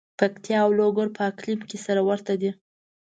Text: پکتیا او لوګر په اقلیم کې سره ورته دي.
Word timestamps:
پکتیا 0.19 0.59
او 0.65 0.71
لوګر 0.79 1.07
په 1.17 1.21
اقلیم 1.31 1.59
کې 1.69 1.77
سره 1.85 2.01
ورته 2.09 2.33
دي. 2.41 2.51